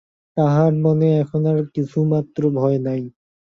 [0.37, 3.01] তাহার মনে এখন আর কিছুমাত্র ভয় নাই।